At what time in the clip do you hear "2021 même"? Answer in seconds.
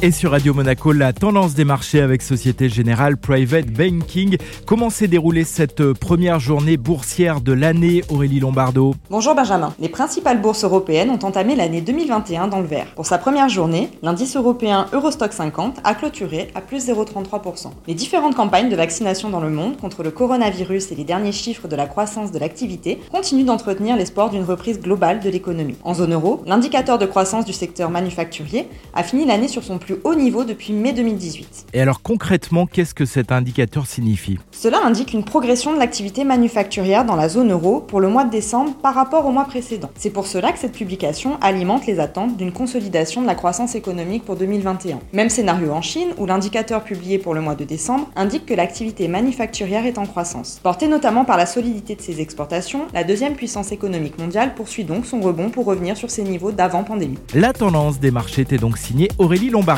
44.36-45.28